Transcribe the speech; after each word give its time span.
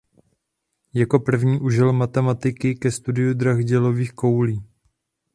Jako 0.93 1.19
první 1.19 1.59
užil 1.59 1.93
matematiky 1.93 2.75
ke 2.75 2.91
studiu 2.91 3.33
drah 3.33 3.61
dělových 3.63 4.13
koulí. 4.13 4.63